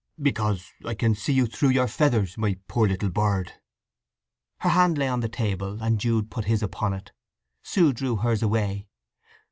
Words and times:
"Because—I 0.19 0.95
can 0.95 1.13
see 1.13 1.33
you 1.33 1.45
through 1.45 1.69
your 1.69 1.87
feathers, 1.87 2.35
my 2.35 2.57
poor 2.67 2.87
little 2.87 3.11
bird!" 3.11 3.53
Her 4.61 4.69
hand 4.69 4.97
lay 4.97 5.07
on 5.07 5.19
the 5.19 5.29
table, 5.29 5.77
and 5.83 5.99
Jude 5.99 6.31
put 6.31 6.45
his 6.45 6.63
upon 6.63 6.95
it. 6.95 7.11
Sue 7.61 7.93
drew 7.93 8.15
hers 8.15 8.41
away. 8.41 8.87